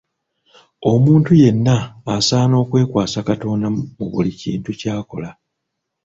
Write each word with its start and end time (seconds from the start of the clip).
Omuntu 0.91 1.31
yenna 1.41 1.75
asaana 2.15 2.55
okwekwasa 2.63 3.19
Katonda 3.29 3.67
mu 3.97 4.05
buli 4.11 4.31
kintu 4.41 4.69
ky'akola. 4.79 5.29